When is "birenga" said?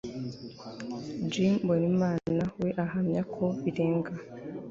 3.61-4.13